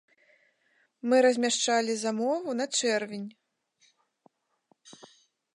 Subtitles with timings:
[1.11, 3.29] Мы размяшчалі замову на чэрвень.